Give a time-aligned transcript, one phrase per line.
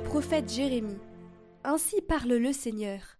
[0.00, 0.96] prophète Jérémie.
[1.64, 3.18] Ainsi parle le Seigneur.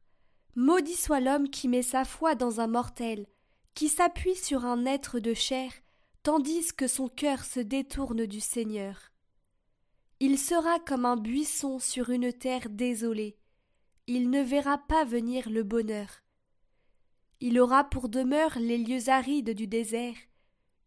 [0.55, 3.27] Maudit soit l'homme qui met sa foi dans un mortel,
[3.75, 5.71] qui s'appuie sur un être de chair,
[6.23, 9.13] tandis que son cœur se détourne du Seigneur.
[10.19, 13.37] Il sera comme un buisson sur une terre désolée.
[14.07, 16.09] Il ne verra pas venir le bonheur.
[17.41, 20.17] Il aura pour demeure les lieux arides du désert,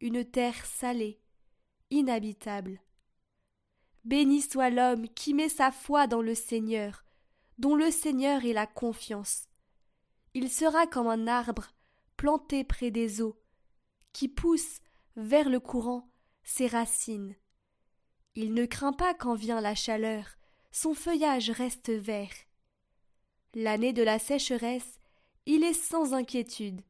[0.01, 1.19] une terre salée,
[1.91, 2.81] inhabitable.
[4.05, 7.03] Béni soit l'homme qui met sa foi dans le Seigneur,
[7.57, 9.47] dont le Seigneur est la confiance.
[10.33, 11.71] Il sera comme un arbre
[12.17, 13.39] planté près des eaux,
[14.13, 14.79] qui pousse
[15.15, 16.09] vers le courant
[16.43, 17.35] ses racines.
[18.35, 20.25] Il ne craint pas quand vient la chaleur,
[20.71, 22.33] son feuillage reste vert.
[23.53, 24.99] L'année de la sécheresse,
[25.45, 26.81] il est sans inquiétude,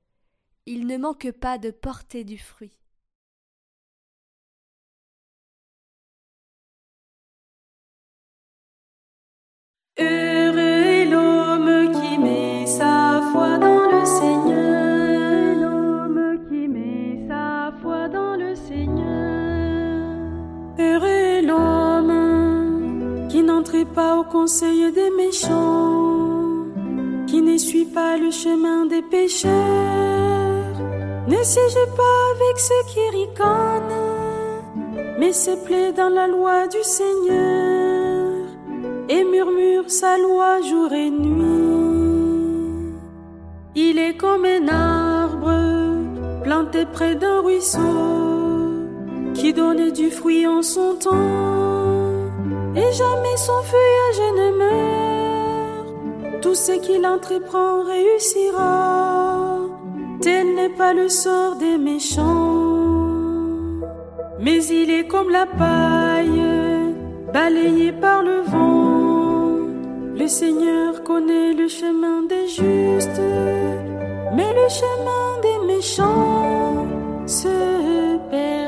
[0.66, 2.78] il ne manque pas de porter du fruit.
[24.00, 26.66] Pas au conseil des méchants,
[27.28, 29.52] qui ne suit pas le chemin des pécheurs,
[31.28, 34.00] ne siège pas avec ceux qui ricanent,
[35.20, 37.69] mais se plaît dans la loi du Seigneur
[39.10, 42.94] et murmure sa loi jour et nuit.
[43.76, 47.80] Il est comme un arbre planté près d'un ruisseau
[49.34, 51.16] qui donne du fruit en son temps
[52.76, 56.42] et jamais son feuillage ne meurt.
[56.42, 59.58] Tout ce qu'il entreprend réussira.
[60.22, 62.26] Tel n'est pas le sort des méchants,
[64.38, 66.44] mais il est comme la paille
[67.34, 68.69] balayée par le vent
[70.20, 73.22] le Seigneur connaît le chemin des justes,
[74.36, 76.86] mais le chemin des méchants
[77.26, 78.59] se perdra.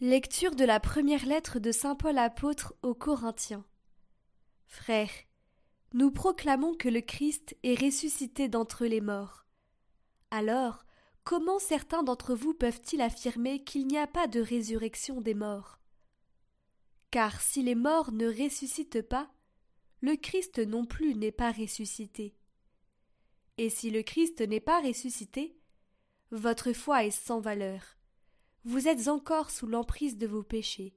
[0.00, 3.64] Lecture de la première lettre de Saint Paul apôtre aux Corinthiens.
[4.68, 5.10] Frères,
[5.92, 9.44] nous proclamons que le Christ est ressuscité d'entre les morts.
[10.30, 10.84] Alors,
[11.24, 15.80] comment certains d'entre vous peuvent-ils affirmer qu'il n'y a pas de résurrection des morts?
[17.10, 19.28] Car si les morts ne ressuscitent pas,
[20.00, 22.36] le Christ non plus n'est pas ressuscité.
[23.56, 25.58] Et si le Christ n'est pas ressuscité,
[26.30, 27.97] votre foi est sans valeur
[28.64, 30.94] vous êtes encore sous l'emprise de vos péchés.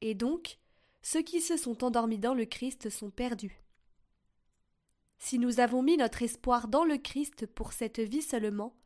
[0.00, 0.58] Et donc,
[1.02, 3.62] ceux qui se sont endormis dans le Christ sont perdus.
[5.18, 8.76] Si nous avons mis notre espoir dans le Christ pour cette vie seulement,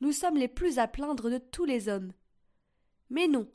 [0.00, 2.12] nous sommes les plus à plaindre de tous les hommes.
[3.08, 3.48] Mais non,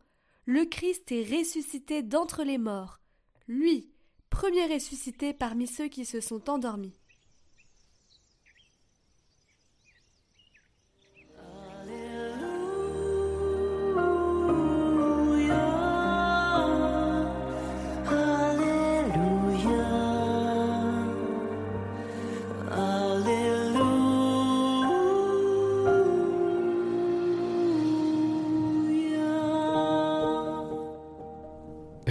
[0.45, 2.99] le Christ est ressuscité d'entre les morts,
[3.47, 3.91] lui,
[4.29, 6.95] premier ressuscité parmi ceux qui se sont endormis.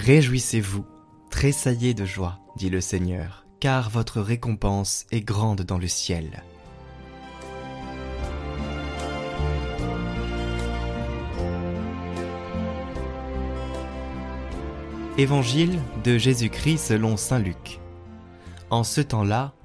[0.05, 0.85] Réjouissez-vous,
[1.31, 6.43] tressaillez de joie, dit le Seigneur, car votre récompense est grande dans le ciel.
[15.17, 17.79] Évangile de Jésus-Christ selon Saint Luc.
[18.69, 19.55] En ce temps-là,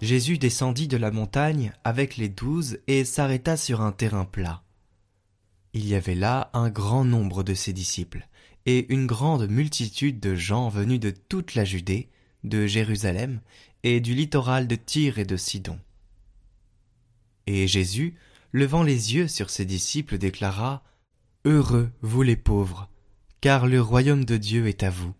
[0.00, 4.62] Jésus descendit de la montagne avec les douze et s'arrêta sur un terrain plat.
[5.72, 8.28] Il y avait là un grand nombre de ses disciples
[8.70, 12.10] et une grande multitude de gens venus de toute la Judée,
[12.44, 13.40] de Jérusalem
[13.82, 15.80] et du littoral de Tyr et de Sidon.
[17.46, 18.16] Et Jésus,
[18.52, 20.84] levant les yeux sur ses disciples, déclara
[21.46, 22.90] Heureux vous les pauvres,
[23.40, 25.14] car le royaume de Dieu est à vous.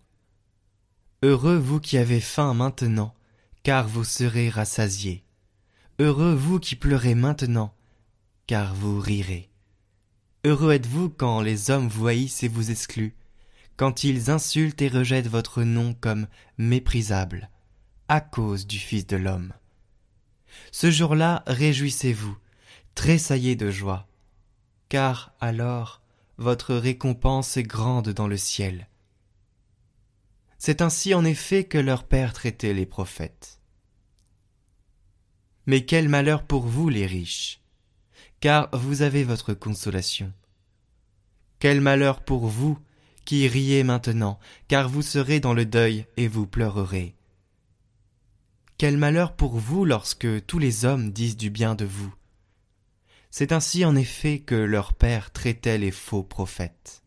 [1.23, 3.15] Heureux vous qui avez faim maintenant,
[3.63, 5.25] car vous serez rassasiés.
[5.99, 7.73] Heureux vous qui pleurez maintenant,
[8.47, 9.49] car vous rirez.
[10.45, 13.15] Heureux êtes-vous quand les hommes vous haïssent et vous excluent,
[13.79, 16.27] quand ils insultent et rejettent votre nom comme
[16.59, 17.49] méprisable,
[18.09, 19.53] à cause du Fils de l'homme.
[20.73, 22.37] Ce jour-là, réjouissez-vous,
[22.97, 24.09] tressaillez de joie,
[24.89, 26.03] car alors
[26.39, 28.89] votre récompense est grande dans le ciel.
[30.59, 33.61] C'est ainsi en effet que leur Père traitait les prophètes.
[35.67, 37.63] Mais quel malheur pour vous les riches,
[38.41, 40.33] car vous avez votre consolation.
[41.61, 42.77] Quel malheur pour vous
[43.29, 44.39] qui riez maintenant,
[44.69, 47.15] car vous serez dans le deuil et vous pleurerez.
[48.79, 52.15] Quel malheur pour vous lorsque tous les hommes disent du bien de vous.
[53.31, 57.03] C'est ainsi en effet que leur Père traitait les faux prophètes.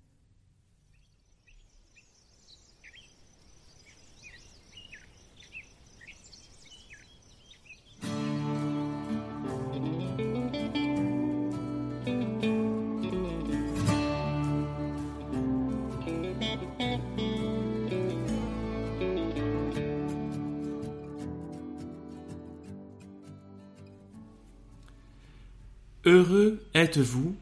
[26.13, 27.37] Heureux êtes-vous,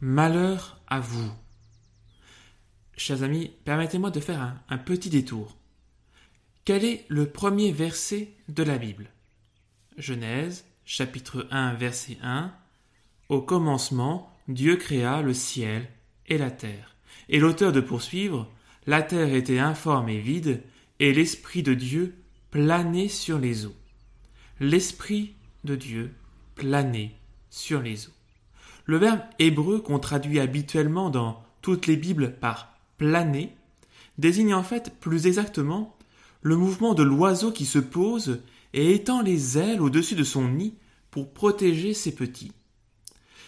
[0.00, 1.32] malheur à vous.
[2.96, 5.56] Chers amis, permettez-moi de faire un, petit détour.
[6.64, 9.10] Quel est le premier verset de la Bible?
[9.98, 12.54] Genèse, chapitre 1, verset 1.
[13.30, 15.88] Au commencement, Dieu créa le ciel
[16.28, 16.94] et la terre.
[17.28, 18.48] Et l'auteur de poursuivre,
[18.86, 20.62] la terre était informe et vide,
[21.00, 22.14] et l'Esprit de Dieu
[22.52, 23.74] planait sur les eaux.
[24.60, 25.34] L'Esprit
[25.64, 26.14] de Dieu
[26.54, 27.16] planait
[27.56, 28.12] sur les eaux.
[28.84, 33.50] Le verbe hébreu qu'on traduit habituellement dans toutes les Bibles par planer
[34.18, 35.96] désigne en fait plus exactement
[36.42, 38.40] le mouvement de l'oiseau qui se pose
[38.74, 40.74] et étend les ailes au-dessus de son nid
[41.10, 42.52] pour protéger ses petits.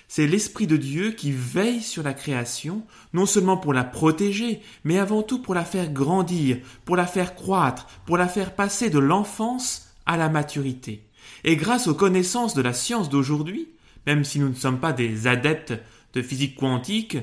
[0.09, 4.99] C'est l'Esprit de Dieu qui veille sur la création, non seulement pour la protéger, mais
[4.99, 6.57] avant tout pour la faire grandir,
[6.87, 11.05] pour la faire croître, pour la faire passer de l'enfance à la maturité.
[11.45, 13.69] Et grâce aux connaissances de la science d'aujourd'hui,
[14.09, 15.75] même si nous ne sommes pas des adeptes
[16.15, 17.19] de physique quantique,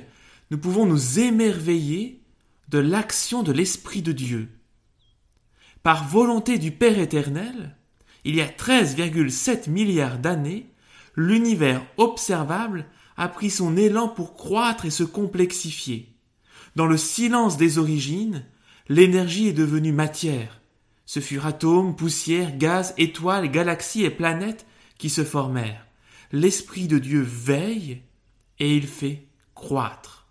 [0.52, 2.22] nous pouvons nous émerveiller
[2.70, 4.50] de l'action de l'Esprit de Dieu.
[5.82, 7.76] Par volonté du Père éternel,
[8.24, 10.70] il y a 13,7 milliards d'années,
[11.16, 12.86] l'univers observable
[13.18, 16.14] a pris son élan pour croître et se complexifier.
[16.76, 18.46] Dans le silence des origines,
[18.90, 20.62] l'énergie est devenue matière.
[21.08, 24.68] Ce furent atomes, poussières, gaz, étoiles, galaxies et planètes
[25.00, 25.86] qui se formèrent
[26.31, 28.01] l'Esprit de Dieu veille
[28.60, 30.27] et il fait croître.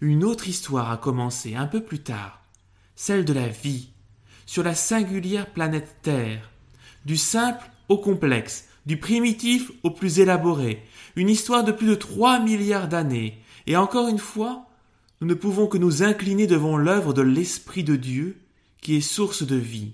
[0.00, 2.42] Une autre histoire a commencé un peu plus tard,
[2.96, 3.90] celle de la vie,
[4.46, 6.50] sur la singulière planète Terre,
[7.04, 10.84] du simple au complexe, du primitif au plus élaboré,
[11.16, 14.66] une histoire de plus de trois milliards d'années, et encore une fois,
[15.20, 18.40] nous ne pouvons que nous incliner devant l'œuvre de l'Esprit de Dieu,
[18.80, 19.92] qui est source de vie.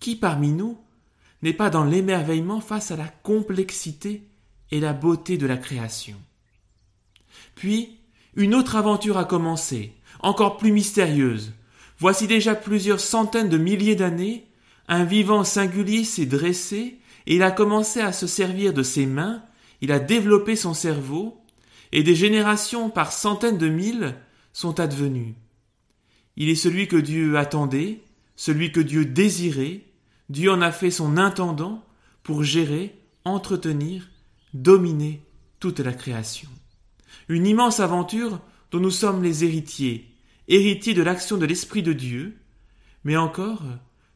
[0.00, 0.78] Qui parmi nous
[1.42, 4.22] n'est pas dans l'émerveillement face à la complexité
[4.70, 6.16] et la beauté de la création.
[7.54, 7.98] Puis,
[8.34, 11.52] une autre aventure a commencé, encore plus mystérieuse.
[11.98, 14.46] Voici déjà plusieurs centaines de milliers d'années,
[14.88, 19.42] un vivant singulier s'est dressé et il a commencé à se servir de ses mains,
[19.80, 21.38] il a développé son cerveau,
[21.92, 24.14] et des générations par centaines de mille
[24.52, 25.34] sont advenues.
[26.36, 28.00] Il est celui que Dieu attendait,
[28.34, 29.82] celui que Dieu désirait,
[30.32, 31.84] Dieu en a fait son intendant
[32.22, 34.08] pour gérer, entretenir,
[34.54, 35.22] dominer
[35.60, 36.48] toute la création.
[37.28, 40.10] Une immense aventure dont nous sommes les héritiers,
[40.48, 42.38] héritiers de l'action de l'Esprit de Dieu,
[43.04, 43.62] mais encore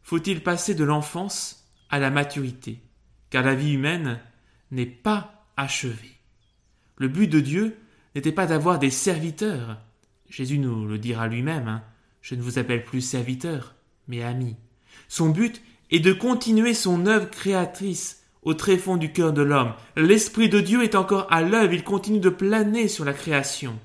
[0.02, 2.80] faut-il passer de l'enfance à la maturité,
[3.28, 4.18] car la vie humaine
[4.70, 6.16] n'est pas achevée.
[6.96, 7.76] Le but de Dieu
[8.14, 9.82] n'était pas d'avoir des serviteurs.
[10.30, 11.85] Jésus nous le dira lui-même, hein.
[12.23, 13.75] je ne vous appelle plus serviteur,
[14.08, 14.56] mais ami.
[15.08, 19.75] Son but et de continuer son œuvre créatrice au tréfonds du cœur de l'homme.
[19.97, 23.78] L'Esprit de Dieu est encore à l'œuvre, il continue de planer sur la création.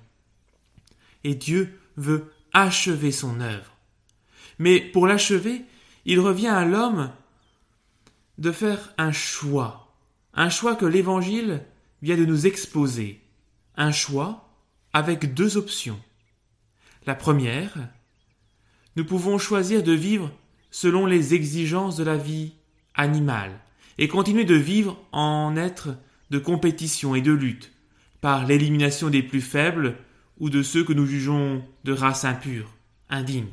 [1.24, 3.72] Et Dieu veut achever son œuvre.
[4.60, 5.64] Mais pour l'achever,
[6.06, 7.12] il revient à l'homme
[8.38, 9.94] de faire un choix,
[10.34, 11.64] un choix que l'Évangile
[12.02, 13.22] vient de nous exposer,
[13.76, 14.50] un choix
[14.94, 16.00] avec deux options.
[17.06, 17.74] La première,
[18.96, 20.32] nous pouvons choisir de vivre
[20.72, 22.54] selon les exigences de la vie
[22.96, 23.60] animale,
[23.98, 25.90] et continuer de vivre en être
[26.32, 27.72] de compétition et de lutte,
[28.22, 29.98] par l'élimination des plus faibles
[30.40, 32.72] ou de ceux que nous jugeons de race impure,
[33.10, 33.50] indigne.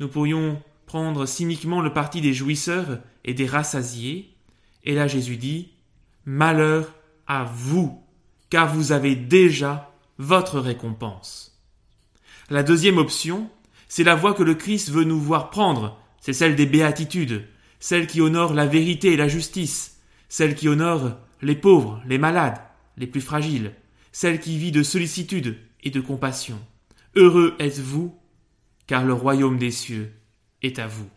[0.00, 4.34] Nous pourrions prendre cyniquement le parti des jouisseurs et des rassasiés,
[4.82, 5.70] et là Jésus dit
[6.26, 6.92] Malheur
[7.26, 8.02] à vous,
[8.50, 11.60] car vous avez déjà votre récompense.
[12.50, 13.48] La deuxième option,
[13.88, 17.44] c'est la voie que le Christ veut nous voir prendre, c'est celle des béatitudes,
[17.80, 20.00] celle qui honore la vérité et la justice,
[20.30, 22.62] celle qui honore les pauvres, les malades,
[22.96, 23.74] les plus fragiles,
[24.10, 26.58] celle qui vit de sollicitude et de compassion.
[27.14, 28.18] Heureux êtes-vous,
[28.86, 30.14] car le royaume des cieux
[30.62, 31.10] est à vous.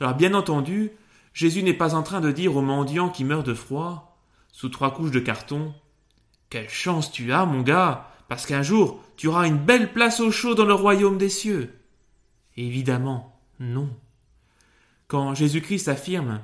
[0.00, 0.90] Alors bien entendu,
[1.32, 4.18] Jésus n'est pas en train de dire au mendiant qui meurt de froid,
[4.50, 5.72] sous trois couches de carton,
[6.50, 10.32] Quelle chance tu as, mon gars, parce qu'un jour tu auras une belle place au
[10.32, 11.72] chaud dans le royaume des cieux.
[12.56, 13.88] Évidemment, non.
[15.06, 16.40] Quand Jésus-Christ affirme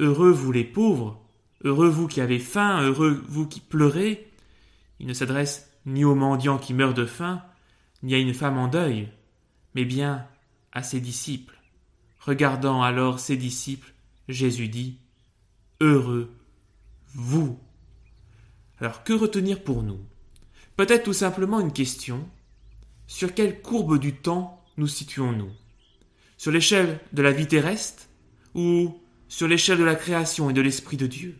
[0.00, 1.22] Heureux vous les pauvres,
[1.64, 4.30] heureux vous qui avez faim, heureux vous qui pleurez,
[5.00, 7.42] il ne s'adresse ni au mendiant qui meurt de faim,
[8.02, 9.08] ni à une femme en deuil,
[9.74, 10.26] mais bien
[10.72, 11.58] à ses disciples.
[12.20, 13.94] Regardant alors ses disciples,
[14.28, 14.98] Jésus dit
[15.80, 16.30] Heureux
[17.14, 17.58] vous.
[18.78, 20.00] Alors que retenir pour nous?
[20.76, 22.28] Peut-être tout simplement une question
[23.06, 25.50] sur quelle courbe du temps nous situons-nous?
[26.36, 28.04] Sur l'échelle de la vie terrestre
[28.54, 31.36] ou sur l'échelle de la création et de l'Esprit de Dieu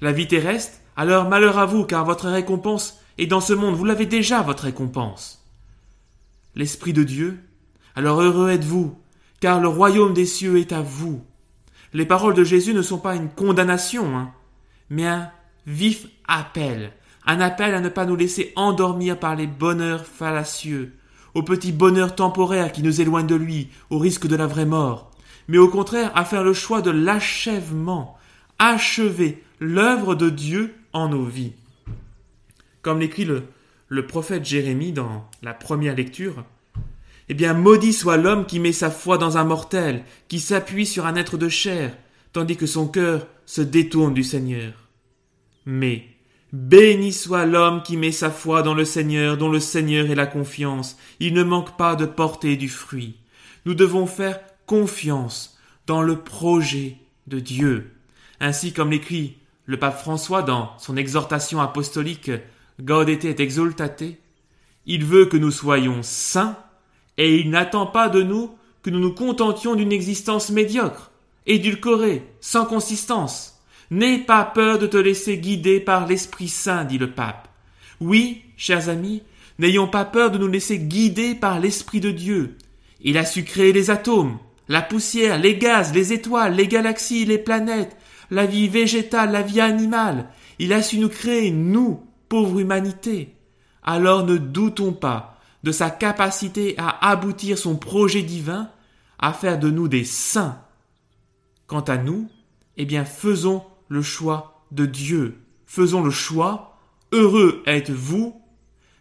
[0.00, 3.84] La vie terrestre, alors malheur à vous, car votre récompense est dans ce monde, vous
[3.84, 5.44] l'avez déjà, votre récompense.
[6.54, 7.38] L'Esprit de Dieu,
[7.94, 8.98] alors heureux êtes-vous,
[9.40, 11.24] car le royaume des cieux est à vous.
[11.92, 14.32] Les paroles de Jésus ne sont pas une condamnation, hein,
[14.90, 15.30] mais un
[15.66, 16.92] vif appel,
[17.26, 20.97] un appel à ne pas nous laisser endormir par les bonheurs fallacieux,
[21.38, 25.12] aux petits bonheurs temporaires qui nous éloignent de lui, au risque de la vraie mort,
[25.46, 28.18] mais au contraire à faire le choix de l'achèvement,
[28.58, 31.52] achever l'œuvre de Dieu en nos vies.
[32.82, 33.44] Comme l'écrit le,
[33.86, 36.44] le prophète Jérémie dans la première lecture,
[37.28, 41.06] eh bien, maudit soit l'homme qui met sa foi dans un mortel, qui s'appuie sur
[41.06, 41.96] un être de chair,
[42.32, 44.72] tandis que son cœur se détourne du Seigneur.
[45.66, 46.04] Mais
[46.52, 50.26] Béni soit l'homme qui met sa foi dans le Seigneur, dont le Seigneur est la
[50.26, 50.96] confiance.
[51.20, 53.16] Il ne manque pas de porter du fruit.
[53.66, 57.92] Nous devons faire confiance dans le projet de Dieu.
[58.40, 59.36] Ainsi comme l'écrit
[59.66, 62.30] le pape François dans son exhortation apostolique
[62.80, 64.04] Gaudete et exultate,
[64.86, 66.56] il veut que nous soyons saints
[67.18, 71.10] et il n'attend pas de nous que nous nous contentions d'une existence médiocre,
[71.44, 73.57] édulcorée, sans consistance.
[73.90, 77.48] N'aie pas peur de te laisser guider par l'Esprit Saint, dit le pape.
[78.00, 79.22] Oui, chers amis,
[79.58, 82.56] n'ayons pas peur de nous laisser guider par l'Esprit de Dieu.
[83.00, 87.38] Il a su créer les atomes, la poussière, les gaz, les étoiles, les galaxies, les
[87.38, 87.96] planètes,
[88.30, 90.28] la vie végétale, la vie animale.
[90.58, 93.34] Il a su nous créer, nous, pauvre humanité.
[93.82, 98.70] Alors ne doutons pas de sa capacité à aboutir son projet divin,
[99.18, 100.60] à faire de nous des saints.
[101.66, 102.28] Quant à nous,
[102.76, 105.38] eh bien faisons le choix de Dieu.
[105.66, 106.78] Faisons le choix,
[107.12, 108.40] heureux êtes-vous,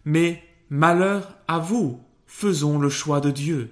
[0.06, 3.72] mais malheur à vous, faisons le choix de Dieu.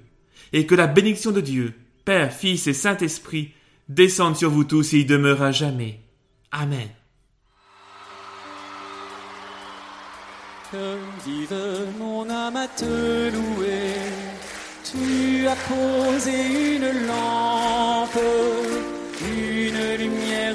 [0.53, 1.74] Et que la bénédiction de Dieu,
[2.05, 3.51] Père, Fils et Saint-Esprit,
[3.89, 6.00] descende sur vous tous et y demeure à jamais.
[6.51, 6.89] Amen.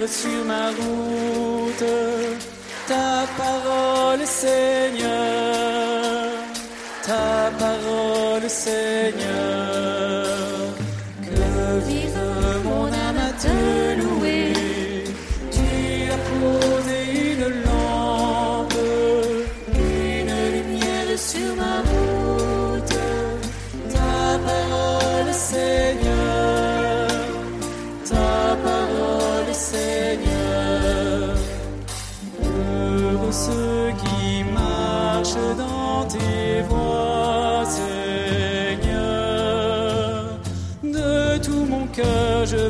[0.00, 1.84] Lumière sur ma route,
[2.86, 5.08] ta parole Seigneur,
[7.06, 10.09] ta parole Seigneur,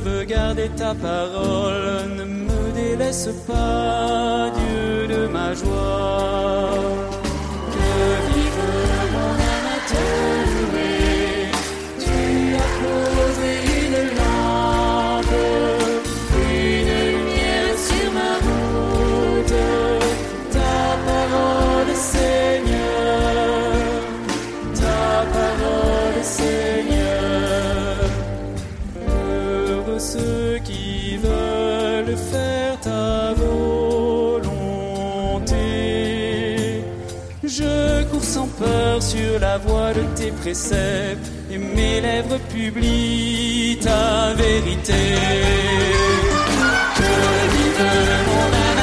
[0.04, 2.08] veux garder ta parole.
[2.16, 7.09] Ne me délaisse pas, Dieu de ma joie.
[30.80, 34.44] Qui veulent faire ta volonté.
[37.44, 44.34] Je cours sans peur sur la voie de tes préceptes et mes lèvres publient ta
[44.34, 45.02] vérité.
[46.98, 47.12] Que
[47.54, 47.86] vive
[48.28, 48.80] mon âme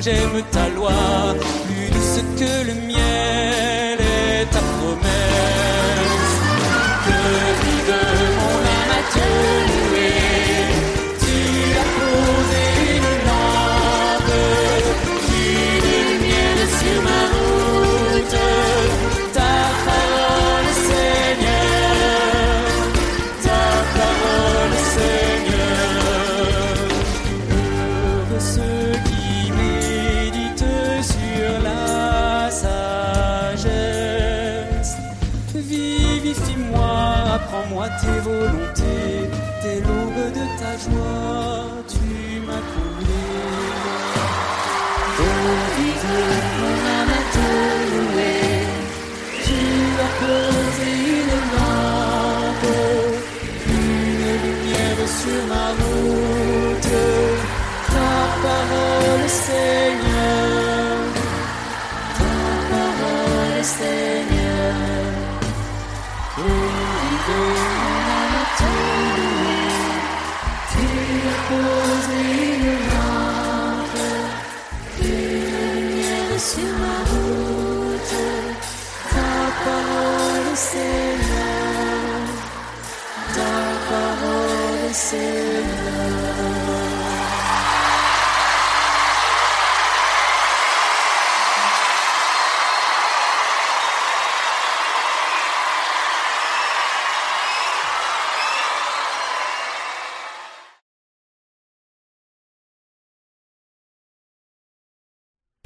[0.00, 0.92] j'aime ta loi,
[1.66, 2.85] plus douce que le
[59.46, 59.95] parole